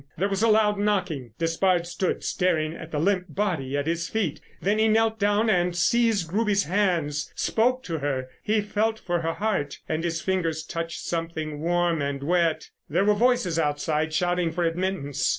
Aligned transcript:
There 0.17 0.27
was 0.29 0.41
a 0.41 0.47
loud 0.47 0.79
knocking. 0.79 1.33
Despard 1.37 1.85
stood 1.85 2.23
staring 2.23 2.73
at 2.73 2.89
the 2.91 2.97
limp 2.97 3.25
body 3.29 3.77
at 3.77 3.85
his 3.85 4.09
feet. 4.09 4.41
Then 4.59 4.79
he 4.79 4.87
knelt 4.87 5.19
down 5.19 5.47
and 5.47 5.75
seized 5.75 6.33
Ruby's 6.33 6.63
hands—spoke 6.63 7.83
to 7.83 7.99
her. 7.99 8.27
He 8.41 8.61
felt 8.61 8.97
for 8.97 9.19
her 9.21 9.33
heart—and 9.33 10.03
his 10.03 10.19
fingers 10.19 10.63
touched 10.63 11.01
something 11.01 11.59
warm 11.59 12.01
and 12.01 12.23
wet. 12.23 12.71
There 12.89 13.05
were 13.05 13.13
voices 13.13 13.59
outside 13.59 14.11
shouting 14.11 14.51
for 14.51 14.63
admittance. 14.63 15.29